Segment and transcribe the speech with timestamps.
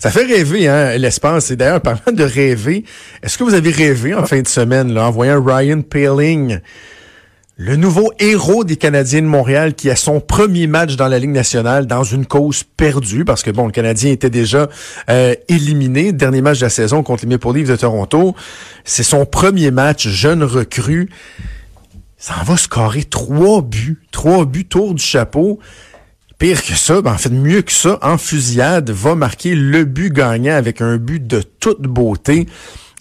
[0.00, 1.50] Ça fait rêver, hein, l'espace.
[1.50, 2.84] Et d'ailleurs, parlant de rêver,
[3.22, 6.60] est-ce que vous avez rêvé en fin de semaine, là, en voyant Ryan Paling,
[7.58, 11.30] le nouveau héros des Canadiens de Montréal qui a son premier match dans la Ligue
[11.30, 14.68] nationale dans une cause perdue, parce que bon, le Canadien était déjà
[15.08, 18.36] euh, éliminé, dernier match de la saison contre les Maple Leafs de Toronto.
[18.84, 21.08] C'est son premier match, jeune recrue.
[22.18, 25.58] Ça en va scorer trois buts, trois buts tour du chapeau.
[26.38, 30.12] Pire que ça, ben en fait mieux que ça, en fusillade, va marquer le but
[30.12, 32.46] gagnant avec un but de toute beauté.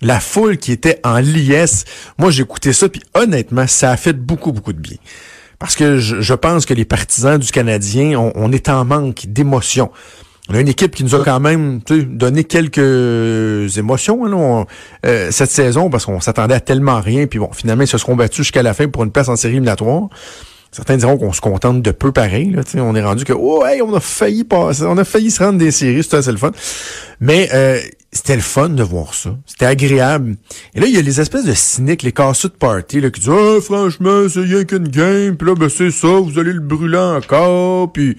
[0.01, 1.83] La foule qui était en liesse,
[2.17, 4.97] moi j'ai écouté ça, puis honnêtement, ça a fait beaucoup, beaucoup de bien.
[5.59, 9.91] Parce que je, pense que les partisans du Canadien, on, est en manque d'émotion.
[10.49, 14.65] On a une équipe qui nous a quand même donné quelques émotions hein,
[15.05, 17.25] euh, cette saison parce qu'on s'attendait à tellement rien.
[17.25, 19.53] Puis bon, finalement, ils se seront battus jusqu'à la fin pour une place en série
[19.53, 20.09] éliminatoire.
[20.75, 22.51] Certains diront qu'on se contente de peu pareil.
[22.51, 25.41] Là, on est rendu que oh hey, on a failli passer, on a failli se
[25.41, 26.51] rendre des séries, c'était le fun.
[27.21, 27.79] Mais euh,
[28.11, 29.37] c'était le fun de voir ça.
[29.45, 30.35] C'était agréable.
[30.73, 33.21] Et là, il y a les espèces de cyniques, les casseux de party, là, qui
[33.21, 36.59] disent Ah, franchement, c'est rien qu'une game, puis là, ben c'est ça, vous allez le
[36.59, 38.17] brûler encore, puis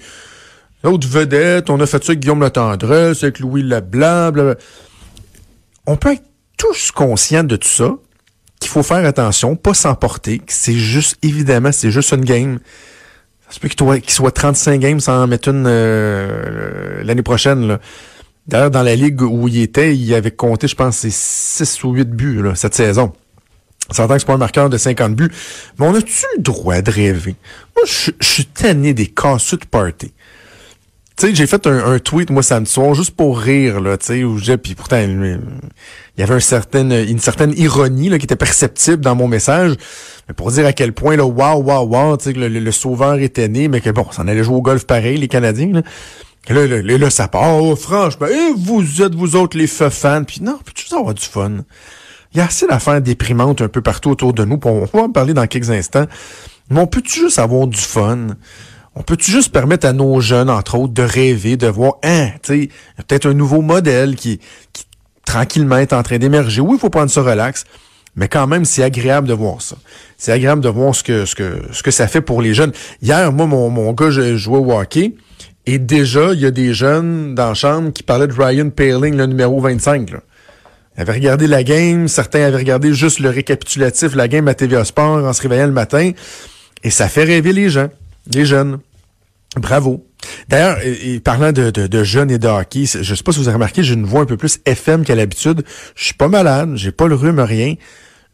[0.82, 4.54] l'autre vedette, on a fait ça avec Guillaume Latendresse, avec Louis Leblanc, blablabla.
[5.86, 6.24] On peut être
[6.56, 7.98] tous conscients de tout ça,
[8.66, 12.58] qu'il faut faire attention, pas s'emporter, c'est juste, évidemment, c'est juste une game.
[13.48, 17.78] Ça se peut qu'il soit 35 games sans en mettre une euh, l'année prochaine.
[18.48, 21.92] D'ailleurs, dans la ligue où il était, il avait compté, je pense, c'est 6 ou
[21.92, 23.12] 8 buts cette saison.
[23.92, 25.30] Ça entend que c'est pas un marqueur de 50 buts.
[25.78, 27.36] Mais on a-tu le droit de rêver?
[27.76, 30.12] Moi, je suis tanné des casseux de party.
[31.18, 34.24] Tu sais, j'ai fait un, tweet, moi, samedi soir, juste pour rire, là, tu sais,
[34.24, 35.40] où j'ai, puis pourtant, il
[36.18, 39.76] y avait un certain, une certaine ironie, là, qui était perceptible dans mon message,
[40.28, 43.18] mais pour dire à quel point, là, waouh, waouh, waouh, tu sais, que le, sauveur
[43.20, 45.82] était né, mais que bon, ça en allait jouer au golf pareil, les Canadiens, là.
[46.50, 50.58] Là, là, ça part, oh, franchement, et vous êtes, vous autres, les fans, puis non,
[50.62, 51.64] puis tu avoir du fun.
[52.34, 55.10] Il y a assez d'affaires déprimantes un peu partout autour de nous, on va en
[55.10, 56.04] parler dans quelques instants,
[56.68, 58.36] mais on peut-tu juste avoir du fun?
[58.96, 62.62] On peut-tu juste permettre à nos jeunes, entre autres, de rêver, de voir, hein, tu
[62.62, 62.68] sais,
[63.06, 64.40] peut-être un nouveau modèle qui,
[64.72, 64.84] qui
[65.26, 66.62] tranquillement est en train d'émerger.
[66.62, 67.64] Oui, il faut prendre ça relax,
[68.14, 69.76] mais quand même, c'est agréable de voir ça.
[70.16, 72.72] C'est agréable de voir ce que, ce que, ce que ça fait pour les jeunes.
[73.02, 75.14] Hier, moi, mon, mon gars, je jouais au hockey,
[75.66, 79.14] et déjà, il y a des jeunes dans la chambre qui parlaient de Ryan Paling,
[79.14, 80.10] le numéro 25.
[80.10, 80.20] Là.
[80.96, 84.84] Ils avaient regardé la game, certains avaient regardé juste le récapitulatif, la game à TVA
[84.84, 86.12] Sport en se réveillant le matin,
[86.82, 87.88] et ça fait rêver les gens,
[88.32, 88.78] les jeunes.
[89.56, 90.06] Bravo.
[90.48, 90.78] D'ailleurs,
[91.24, 93.94] parlant de, de, jeunes et de hockey, je sais pas si vous avez remarqué, j'ai
[93.94, 95.64] une voix un peu plus FM qu'à l'habitude.
[95.94, 97.74] Je suis pas malade, j'ai pas le rhume, rien.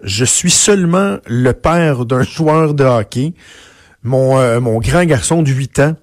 [0.03, 3.35] Je suis seulement le père d'un joueur de hockey.
[4.03, 5.97] Mon, euh, mon grand garçon de 8 ans,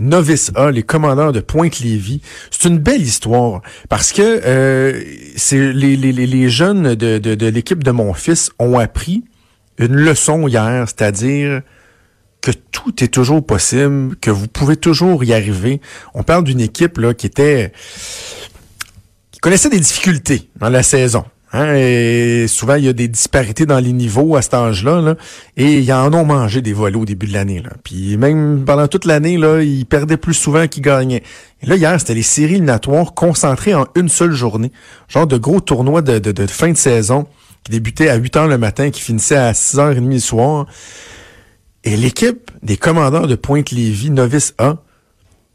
[0.00, 2.20] Novice A, les commandeurs de Pointe-Lévis.
[2.50, 5.00] C'est une belle histoire parce que euh,
[5.36, 9.22] c'est les, les, les, jeunes de, de, de l'équipe de mon fils ont appris
[9.78, 11.62] une leçon hier, c'est-à-dire
[12.44, 15.80] que tout est toujours possible, que vous pouvez toujours y arriver.
[16.12, 17.72] On parle d'une équipe là qui était
[19.30, 21.24] qui connaissait des difficultés dans la saison.
[21.54, 25.00] Hein, et souvent, il y a des disparités dans les niveaux à cet âge-là.
[25.00, 25.14] Là,
[25.56, 27.62] et ils en ont mangé des volets au début de l'année.
[27.82, 31.22] Puis même pendant toute l'année, là, ils perdaient plus souvent qu'ils gagnaient.
[31.62, 34.70] Et là, hier, c'était les séries éliminatoires concentrées en une seule journée.
[35.08, 37.26] Genre de gros tournois de, fin de saison
[37.62, 40.66] qui débutaient à 8 heures le matin, qui finissaient à 6h30 le soir.
[41.84, 44.78] Et l'équipe des commandeurs de Pointe-Lévis, Novice A,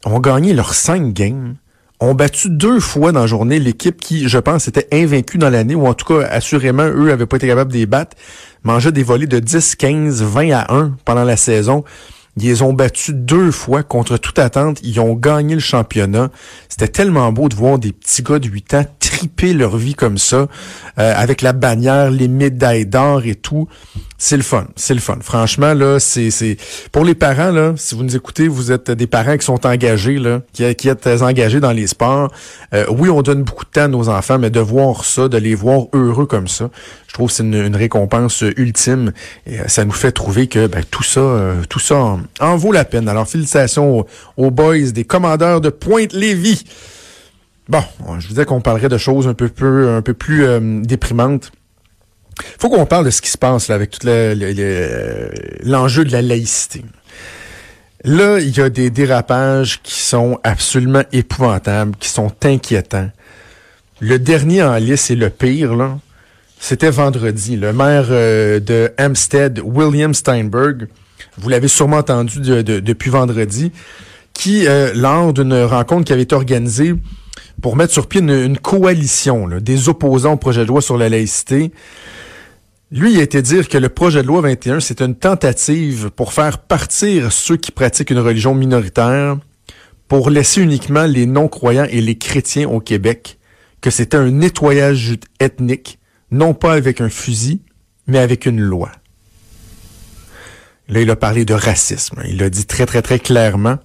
[0.06, 1.56] ont gagné leurs cinq games,
[2.00, 5.74] ont battu deux fois dans la journée l'équipe qui, je pense, était invaincue dans l'année,
[5.74, 8.16] ou en tout cas, assurément, eux n'avaient pas été capables de les battre,
[8.64, 11.84] mangeaient des volets de 10, 15, 20 à 1 pendant la saison.
[12.42, 14.80] Ils ont battus deux fois contre toute attente.
[14.84, 16.30] Ils ont gagné le championnat.
[16.68, 18.86] C'était tellement beau de voir des petits gars de 8 ans
[19.20, 20.48] triper leur vie comme ça,
[20.98, 23.68] euh, avec la bannière, les médailles d'or et tout.
[24.18, 25.18] C'est le fun, c'est le fun.
[25.22, 26.58] Franchement, là, c'est, c'est
[26.92, 30.20] pour les parents, là, si vous nous écoutez, vous êtes des parents qui sont engagés,
[30.20, 32.30] là, qui, qui êtes engagés dans les sports.
[32.74, 35.38] Euh, oui, on donne beaucoup de temps à nos enfants, mais de voir ça, de
[35.38, 36.70] les voir heureux comme ça,
[37.08, 39.14] je trouve que c'est une, récompense ultime.
[39.48, 43.08] Euh, ça nous fait trouver que ben, tout ça, tout ça vaut la peine.
[43.08, 44.06] Alors, félicitations
[44.38, 46.64] aux, boys des commandeurs de Pointe-Lévis.
[47.68, 47.84] Bon,
[48.18, 51.52] je vous disais qu'on parlerait de choses un peu, plus euh, déprimantes.
[52.60, 56.84] faut qu'on parle de ce qui se passe avec tout l'enjeu de la laïcité.
[58.06, 63.10] Là, il y a des dérapages qui sont absolument épouvantables, qui sont inquiétants.
[64.00, 65.76] Le dernier en liste et le pire,
[66.60, 67.58] c'était vendredi.
[67.58, 70.88] Le maire euh, de Hampstead, William Steinberg,
[71.38, 73.72] vous l'avez sûrement entendu depuis vendredi,
[74.34, 76.96] qui, euh, lors d'une rencontre qui avait été organisée
[77.62, 81.72] pour mettre sur pied une, coalition des opposants au projet de loi sur la laïcité.
[82.92, 86.60] Lui, il a dire que le projet de loi 21, c'est une tentative pour faire
[86.60, 89.38] partir ceux qui pratiquent une religion minoritaire,
[90.08, 93.38] pour laisser uniquement les non-croyants et les chrétiens au Québec,
[93.82, 96.00] que c'était un nettoyage ethnique,
[96.32, 97.62] non pas avec un fusil,
[98.08, 98.92] mais avec une loi.
[100.90, 102.22] Là, il a parlé de racisme.
[102.28, 103.78] Il l'a dit très, très, très clairement.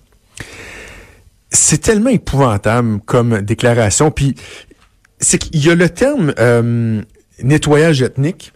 [1.50, 4.10] C'est tellement épouvantable comme déclaration.
[4.10, 4.34] Puis,
[5.20, 7.02] c'est qu'il y a le terme euh,
[7.42, 8.52] nettoyage ethnique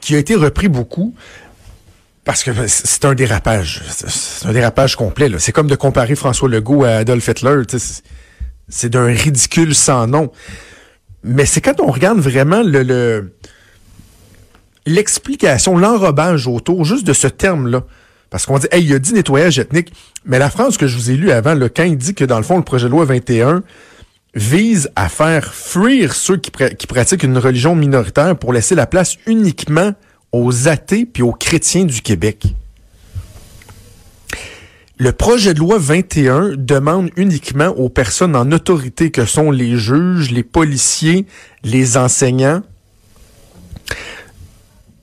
[0.00, 1.14] qui a été repris beaucoup
[2.24, 3.82] parce que c'est un dérapage.
[3.88, 5.30] C'est un dérapage complet.
[5.38, 7.62] C'est comme de comparer François Legault à Adolf Hitler.
[8.68, 10.32] C'est d'un ridicule sans nom.
[11.24, 13.32] Mais c'est quand on regarde vraiment le
[14.88, 17.84] l'explication, l'enrobage autour juste de ce terme-là.
[18.30, 19.92] Parce qu'on dit, hey, il a dit nettoyage ethnique.
[20.24, 22.36] Mais la phrase que je vous ai lue avant, le quand il dit que dans
[22.36, 23.62] le fond, le projet de loi 21
[24.34, 29.16] vise à faire fuir ceux qui, qui pratiquent une religion minoritaire pour laisser la place
[29.26, 29.94] uniquement
[30.32, 32.54] aux athées puis aux chrétiens du Québec.
[34.98, 40.32] Le projet de loi 21 demande uniquement aux personnes en autorité que sont les juges,
[40.32, 41.24] les policiers,
[41.62, 42.62] les enseignants,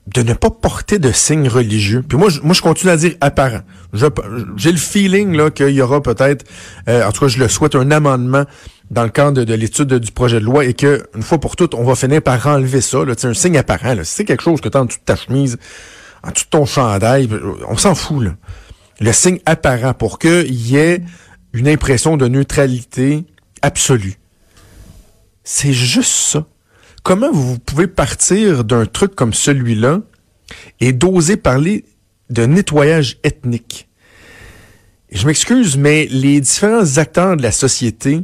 [0.07, 2.03] de ne pas porter de signes religieux.
[2.07, 3.61] Puis moi, je, moi, je continue à dire apparent.
[3.93, 6.45] J'ai le feeling là qu'il y aura peut-être,
[6.87, 8.45] euh, en tout cas, je le souhaite, un amendement
[8.91, 11.73] dans le cadre de, l'étude du projet de loi et que une fois pour toutes,
[11.73, 13.03] on va finir par enlever ça.
[13.03, 13.95] Là, un signe apparent.
[14.03, 15.57] C'est quelque chose que tu as en dessous de ta chemise,
[16.23, 17.27] en dessous de ton chandail,
[17.67, 18.23] on s'en fout.
[18.23, 18.31] Là.
[18.99, 21.01] Le signe apparent pour qu'il y ait
[21.53, 23.25] une impression de neutralité
[23.63, 24.19] absolue.
[25.43, 26.45] C'est juste ça
[27.05, 30.01] comment vous pouvez partir d'un truc comme celui-là
[30.79, 31.85] et d'oser parler
[32.29, 33.87] de nettoyage ethnique?
[35.11, 38.21] je m'excuse, mais les différents acteurs de la société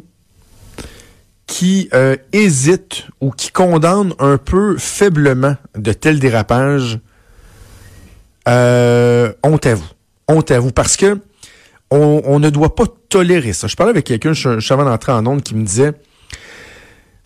[1.46, 7.00] qui euh, hésitent ou qui condamnent un peu faiblement de tels dérapages,
[8.50, 9.90] euh, honte à vous.
[10.28, 10.72] Honte à vous.
[10.72, 11.22] Parce que
[11.92, 13.68] on, ne doit pas tolérer ça.
[13.68, 15.94] Je parlais avec quelqu'un, je, je suis avant d'entrer en onde, qui me disait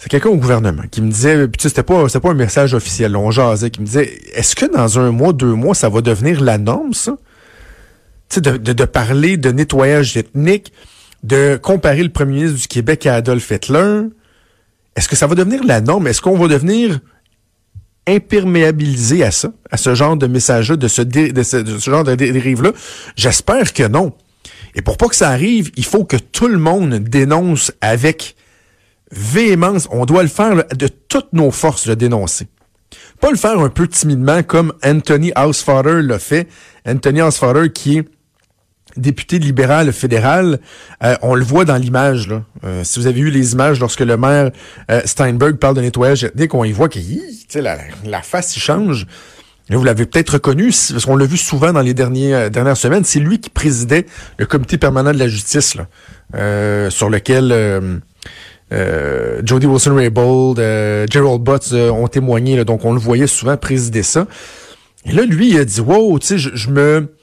[0.06, 3.16] c'est quelqu'un au gouvernement qui me disait, puis c'était pas, c'était pas un message officiel,
[3.16, 6.42] on jasait, qui me disait, est-ce que dans un mois, deux mois, ça va devenir
[6.42, 7.18] la norme, ça?
[8.30, 10.72] Tu sais, de, de, parler de nettoyage ethnique,
[11.24, 14.02] de comparer le premier ministre du Québec à Adolf Hitler.
[14.96, 16.06] Est-ce que ça va devenir la norme?
[16.06, 17.00] Est-ce qu'on va devenir
[18.06, 22.74] imperméabilisé à ça, à ce genre de message-là, de ce, de ce, genre de dérive-là?
[23.16, 24.14] J'espère que non.
[24.76, 28.36] Et pour pas que ça arrive, il faut que tout le monde dénonce avec
[29.12, 32.48] véhémence, on doit le faire de toutes nos forces, le dénoncer.
[33.20, 36.48] Pas le faire un peu timidement comme Anthony Housefather l'a fait.
[36.88, 38.06] Anthony Housefather qui est
[38.98, 40.60] député libéral fédéral,
[41.04, 42.30] euh, on le voit dans l'image.
[42.64, 44.52] Euh, si vous avez eu les images lorsque le maire
[44.90, 47.00] euh, Steinberg parle de nettoyage ethnique, on y voit que
[47.56, 49.06] la, la face il change.
[49.70, 53.40] vous l'avez peut-être reconnu, parce qu'on l'a vu souvent dans les dernières semaines, c'est lui
[53.40, 54.06] qui présidait
[54.38, 55.76] le comité permanent de la justice,
[56.90, 58.02] sur lequel
[58.72, 64.04] euh, Jody Wilson-Raybould, euh, Gerald Butts euh, ont témoigné, donc on le voyait souvent présider
[64.04, 64.28] ça.
[65.06, 67.14] Et là, lui, il a dit, wow, tu sais, je, me...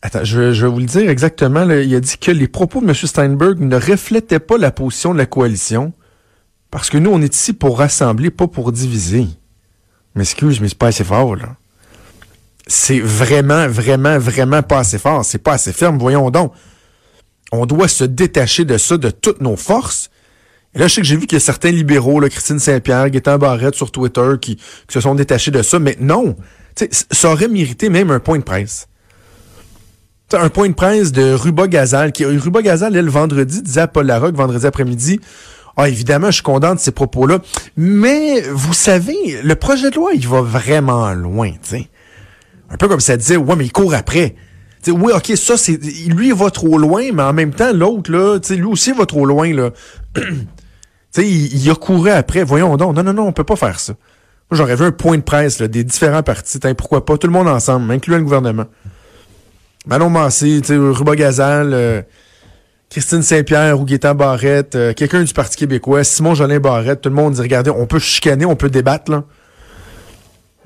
[0.00, 1.68] Attends, je, vais vous le dire exactement.
[1.68, 2.94] il a dit que les propos de M.
[2.94, 5.92] Steinberg ne reflétaient pas la position de la coalition
[6.70, 9.26] parce que nous, on est ici pour rassembler, pas pour diviser.
[10.14, 11.56] Mais excuse, mais c'est pas assez fort, là.
[12.66, 15.24] C'est vraiment, vraiment, vraiment pas assez fort.
[15.24, 16.52] C'est pas assez ferme, voyons donc.
[17.52, 20.10] On doit se détacher de ça de toutes nos forces
[20.74, 23.08] et là, je sais que j'ai vu qu'il y a certains libéraux, là, Christine Saint-Pierre,
[23.10, 25.78] Gaétan Barrette sur Twitter, qui, se sont détachés de ça.
[25.78, 26.34] Mais non,
[27.10, 28.88] ça aurait mérité même un point de presse.
[30.28, 32.10] T'sais, un point de presse de Ruba Gazal.
[32.10, 35.20] Qui, Ruba Gazal, elle, le vendredi, disait à Paul Larocque, vendredi après-midi,
[35.76, 37.38] ah, évidemment, je suis de ces propos-là.
[37.76, 41.76] Mais, vous savez, le projet de loi, il va vraiment loin, tu
[42.68, 44.34] Un peu comme ça disait, ouais, mais il court après.
[44.82, 45.80] T'sais, oui, ok, ça, c'est.
[46.08, 49.24] Lui, il va trop loin, mais en même temps, l'autre, là, lui aussi va trop
[49.24, 49.70] loin, là.
[51.20, 52.44] sais, il, a couru après.
[52.44, 52.96] Voyons donc.
[52.96, 53.94] Non, non, non, on peut pas faire ça.
[54.50, 56.58] Moi, j'aurais vu un point de presse là, des différents partis.
[56.76, 57.16] pourquoi pas?
[57.16, 58.66] Tout le monde ensemble, incluant le gouvernement.
[59.86, 62.02] Manon Massé, Ruba Gazal, euh,
[62.90, 67.34] Christine Saint-Pierre ou Barrette, euh, quelqu'un du Parti québécois, Simon Jolin Barrette, tout le monde
[67.34, 69.24] dit, regardez, on peut chicaner, on peut débattre, là.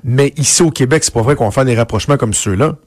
[0.03, 2.77] Mais ici au Québec, c'est pas vrai qu'on va faire des rapprochements comme ceux-là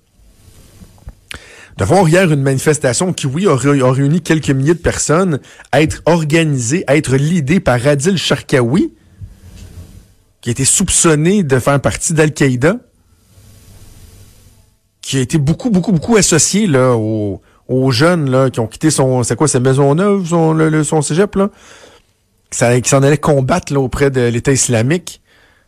[1.78, 5.40] de voir hier une manifestation qui, oui, a, réuni quelques milliers de personnes,
[5.72, 8.92] être organisée, être l'idée par Adil Sharkawi,
[10.40, 12.76] qui a été soupçonné de faire partie d'Al-Qaïda,
[15.00, 16.68] qui a été beaucoup, beaucoup, beaucoup associé
[17.68, 21.34] aux jeunes qui ont quitté son, c'est quoi, sa maison neuve, son, le, son cégep,
[21.36, 21.50] là,
[22.50, 25.22] qui s'en allait combattre auprès de l'État islamique.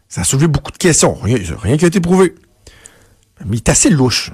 [0.08, 1.14] Ça a soulevé beaucoup de questions.
[1.14, 2.34] Rien, rien qui a été prouvé.
[3.46, 4.30] Mais il est assez louche.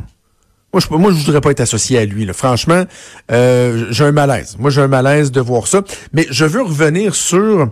[0.73, 2.27] Moi, je, moi, je voudrais pas être associé à lui.
[2.33, 2.85] Franchement,
[3.33, 4.57] euh, j'ai un malaise.
[4.59, 5.83] Moi, j'ai un malaise de voir ça.
[6.13, 7.71] Mais je veux revenir sur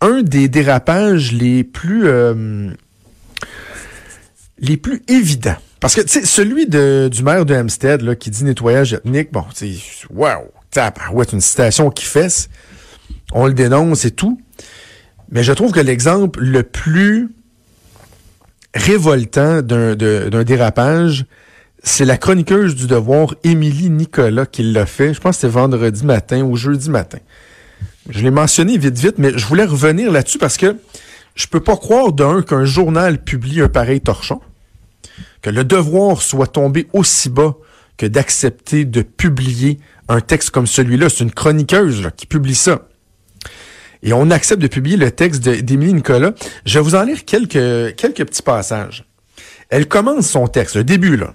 [0.00, 2.70] un des dérapages les plus euh,
[4.58, 5.56] les plus évidents.
[5.80, 9.32] Parce que, tu sais, celui de, du maire de Hampstead, là, qui dit nettoyage ethnique,
[9.32, 9.66] bon, tu
[10.10, 10.52] wow,
[11.12, 12.48] ouais, une citation qui fesse.
[13.32, 14.40] On le dénonce et tout.
[15.30, 17.30] Mais je trouve que l'exemple le plus
[18.74, 21.26] révoltant d'un dérapage,
[21.82, 25.14] c'est la chroniqueuse du devoir, Émilie Nicolas, qui l'a fait.
[25.14, 27.18] Je pense que c'était vendredi matin ou jeudi matin.
[28.08, 30.76] Je l'ai mentionné vite, vite, mais je voulais revenir là-dessus parce que
[31.34, 34.40] je peux pas croire d'un qu'un journal publie un pareil torchon,
[35.40, 37.56] que le devoir soit tombé aussi bas
[37.96, 41.08] que d'accepter de publier un texte comme celui-là.
[41.08, 42.82] C'est une chroniqueuse qui publie ça.
[44.04, 46.32] Et on accepte de publier le texte d'Émilie Nicolas.
[46.64, 49.04] Je vais vous en lire quelques, quelques petits passages.
[49.68, 51.34] Elle commence son texte, le début là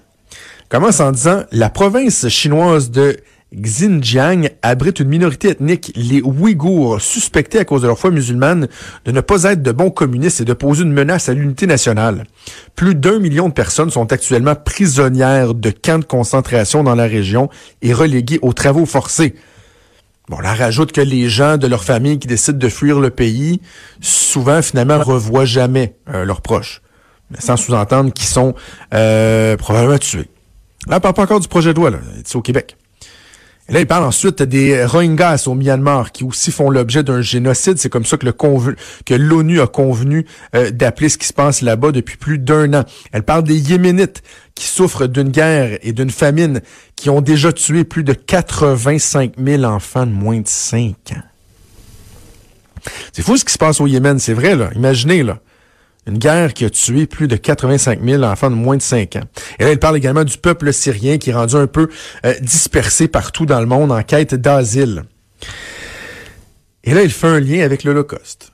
[0.68, 3.16] commence en disant la province chinoise de
[3.54, 8.68] Xinjiang abrite une minorité ethnique, les Ouïghours, suspectés à cause de leur foi musulmane
[9.06, 12.24] de ne pas être de bons communistes et de poser une menace à l'unité nationale.
[12.76, 17.48] Plus d'un million de personnes sont actuellement prisonnières de camps de concentration dans la région
[17.80, 19.34] et reléguées aux travaux forcés.
[20.28, 23.62] Bon, là, rajoute que les gens de leur famille qui décident de fuir le pays,
[24.02, 26.82] souvent, finalement, revoient jamais euh, leurs proches.
[27.38, 28.54] sans sous-entendre qu'ils sont
[28.92, 30.28] euh, probablement tués.
[30.88, 31.98] Là, on parle pas encore du projet de loi, là.
[32.24, 32.76] C'est au Québec.
[33.68, 37.76] Et là, il parle ensuite des Rohingyas au Myanmar qui aussi font l'objet d'un génocide.
[37.76, 41.60] C'est comme ça que le que l'ONU a convenu euh, d'appeler ce qui se passe
[41.60, 42.84] là-bas depuis plus d'un an.
[43.12, 44.22] Elle parle des Yéménites
[44.54, 46.62] qui souffrent d'une guerre et d'une famine
[46.96, 51.22] qui ont déjà tué plus de 85 000 enfants de moins de 5 ans.
[53.12, 54.70] C'est fou ce qui se passe au Yémen, c'est vrai, là.
[54.74, 55.40] Imaginez, là.
[56.08, 59.24] Une guerre qui a tué plus de 85 000 enfants de moins de 5 ans.
[59.58, 61.90] Et là, il parle également du peuple syrien qui est rendu un peu
[62.24, 65.04] euh, dispersé partout dans le monde en quête d'asile.
[66.82, 68.52] Et là, il fait un lien avec l'Holocauste.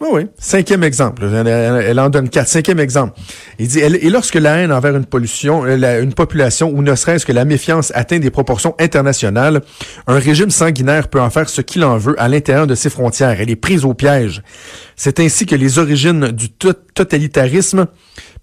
[0.00, 0.26] Oui, oui.
[0.38, 1.24] Cinquième exemple.
[1.24, 2.46] Elle, en donne quatre.
[2.46, 3.18] Cinquième exemple.
[3.58, 7.26] Il dit, et lorsque la haine envers une pollution, euh, une population, ou ne serait-ce
[7.26, 9.60] que la méfiance atteint des proportions internationales,
[10.06, 13.40] un régime sanguinaire peut en faire ce qu'il en veut à l'intérieur de ses frontières.
[13.40, 14.44] Elle est prise au piège.
[14.94, 17.86] C'est ainsi que les origines du totalitarisme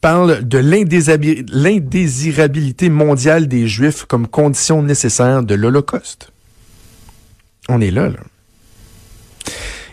[0.02, 6.34] parlent de l'indésirabilité mondiale des Juifs comme condition nécessaire de l'Holocauste.
[7.70, 8.20] On est là, là.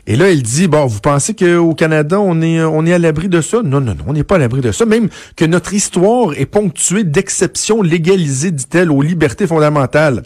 [0.06, 3.28] Et là, il dit, bon, vous pensez qu'au Canada, on est, on est à l'abri
[3.28, 3.62] de ça?
[3.62, 4.84] Non, non, non, on n'est pas à l'abri de ça.
[4.84, 10.24] Même que notre histoire est ponctuée d'exceptions légalisées, dit-elle, aux libertés fondamentales.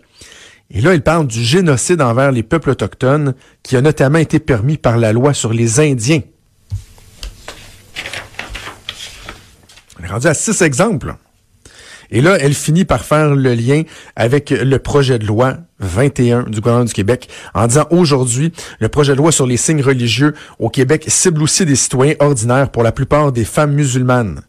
[0.70, 4.78] Et là, il parle du génocide envers les peuples autochtones qui a notamment été permis
[4.78, 6.22] par la loi sur les Indiens.
[10.00, 11.14] On est rendu à six exemples.
[12.10, 13.82] Et là, elle finit par faire le lien
[14.14, 19.12] avec le projet de loi 21 du gouvernement du Québec en disant aujourd'hui, le projet
[19.12, 22.92] de loi sur les signes religieux au Québec cible aussi des citoyens ordinaires pour la
[22.92, 24.42] plupart des femmes musulmanes.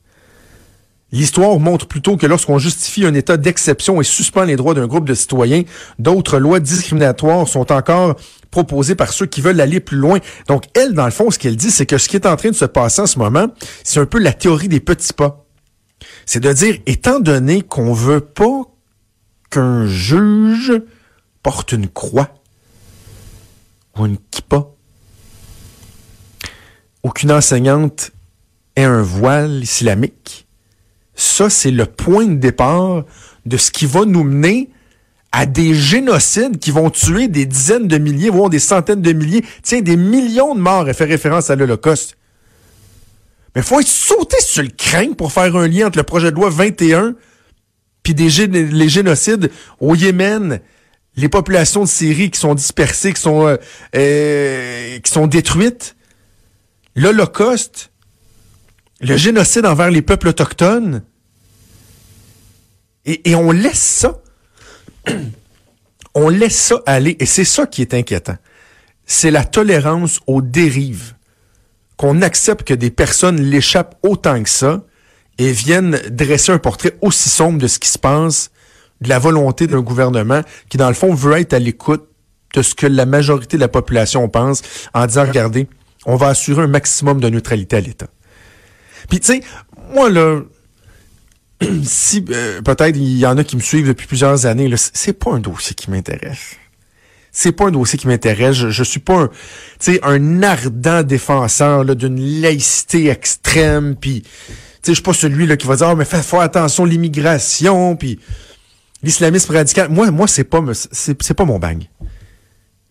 [1.13, 5.07] L'histoire montre plutôt que lorsqu'on justifie un état d'exception et suspend les droits d'un groupe
[5.07, 5.63] de citoyens,
[5.99, 8.17] d'autres lois discriminatoires sont encore
[8.51, 10.19] proposées par ceux qui veulent aller plus loin.
[10.49, 12.49] Donc, elle, dans le fond, ce qu'elle dit, c'est que ce qui est en train
[12.49, 13.47] de se passer en ce moment,
[13.85, 15.46] c'est un peu la théorie des petits pas
[16.25, 18.63] c'est de dire, étant donné qu'on veut pas
[19.49, 20.73] qu'un juge
[21.43, 22.29] porte une croix
[23.97, 24.67] ou une kippa,
[27.03, 28.11] aucune enseignante
[28.75, 30.47] ait un voile islamique,
[31.15, 33.03] ça, c'est le point de départ
[33.45, 34.69] de ce qui va nous mener
[35.31, 39.43] à des génocides qui vont tuer des dizaines de milliers, voire des centaines de milliers,
[39.63, 42.17] tiens, des millions de morts, et fait référence à l'Holocauste.
[43.55, 46.35] Mais faut être sauté sur le craint pour faire un lien entre le projet de
[46.35, 47.15] loi 21
[48.07, 49.51] puis des les génocides
[49.81, 50.61] au Yémen,
[51.17, 53.57] les populations de Syrie qui sont dispersées, qui sont euh,
[53.97, 55.97] euh, qui sont détruites,
[56.95, 57.91] l'Holocauste,
[59.01, 61.03] le génocide envers les peuples autochtones,
[63.03, 64.21] et, et on laisse ça,
[66.15, 68.37] on laisse ça aller, et c'est ça qui est inquiétant.
[69.05, 71.13] C'est la tolérance aux dérives
[71.97, 74.83] qu'on accepte que des personnes l'échappent autant que ça
[75.39, 78.51] et viennent dresser un portrait aussi sombre de ce qui se passe,
[79.01, 82.07] de la volonté d'un gouvernement qui, dans le fond, veut être à l'écoute
[82.53, 84.61] de ce que la majorité de la population pense
[84.93, 85.67] en disant, regardez,
[86.05, 88.07] on va assurer un maximum de neutralité à l'État.
[89.09, 89.41] Puis, tu sais,
[89.93, 90.41] moi, là,
[91.83, 95.31] si euh, peut-être il y en a qui me suivent depuis plusieurs années, c'est pas
[95.31, 96.55] un dossier qui m'intéresse.
[97.39, 98.55] C'est pas un dossier qui m'intéresse.
[98.55, 99.29] Je, je suis pas
[100.01, 103.95] un, ardent défenseur d'une laïcité extrême.
[103.95, 104.23] Puis,
[104.83, 107.95] je suis pas celui là qui va dire oh, mais fais, attention l'immigration.
[107.95, 108.19] Puis
[109.03, 109.89] l'islamisme radical.
[109.89, 110.61] Moi, moi c'est pas
[111.45, 111.83] mon bang.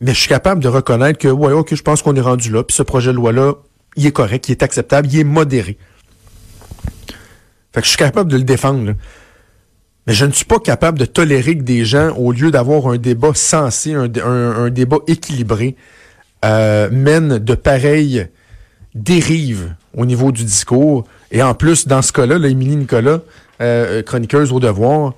[0.00, 2.62] Mais je suis capable de reconnaître que ouais, ok, je pense qu'on est rendu là.
[2.62, 3.54] Puis ce projet de loi là,
[3.96, 5.76] il est correct, il est acceptable, il est modéré.
[7.74, 8.94] Fait que je suis capable de le défendre.
[10.06, 12.96] Mais je ne suis pas capable de tolérer que des gens, au lieu d'avoir un
[12.96, 15.76] débat sensé, un, débat équilibré,
[16.44, 18.28] euh, mènent de pareilles
[18.94, 21.04] dérives au niveau du discours.
[21.32, 23.20] Et en plus, dans ce cas-là, Émilie Nicolas,
[23.60, 25.14] euh, chroniqueuse au devoir,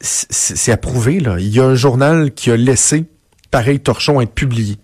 [0.00, 1.18] c'est approuvé.
[1.20, 1.36] Là.
[1.40, 3.04] Il y a un journal qui a laissé
[3.50, 4.76] pareil torchon être publié.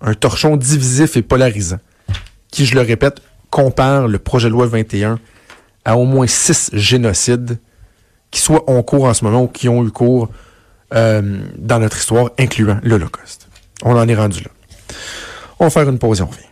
[0.00, 1.78] Un torchon divisif et polarisant,
[2.50, 5.18] qui, je le répète, compare le projet de loi 21
[5.86, 7.58] à au moins six génocides
[8.34, 10.28] qui soient en cours en ce moment ou qui ont eu cours
[10.92, 13.48] euh, dans notre histoire, incluant l'Holocauste.
[13.84, 14.50] On en est rendu là.
[15.60, 16.42] On va faire une pause et on revient.